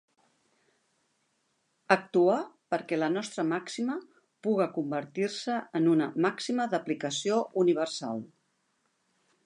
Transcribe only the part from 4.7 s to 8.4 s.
convertir-se en una màxima d'aplicació universal.